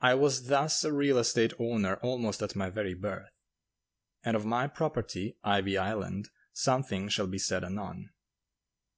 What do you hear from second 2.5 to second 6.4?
my very birth; and of my property, "Ivy Island,"